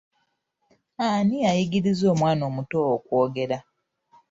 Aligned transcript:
Ani 1.07 1.37
ayigiriza 1.49 2.05
omwana 2.13 2.41
omuto 2.49 2.77
okwogera? 2.95 3.57